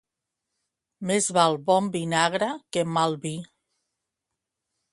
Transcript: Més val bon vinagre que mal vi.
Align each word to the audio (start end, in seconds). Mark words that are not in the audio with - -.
Més 1.11 1.27
val 1.39 1.59
bon 1.67 1.91
vinagre 1.97 2.49
que 2.77 2.85
mal 2.97 3.19
vi. 3.27 3.35